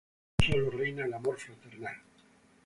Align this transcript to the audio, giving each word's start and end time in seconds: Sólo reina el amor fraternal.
Sólo 0.39 0.71
reina 0.71 1.05
el 1.05 1.13
amor 1.13 1.37
fraternal. 1.37 1.93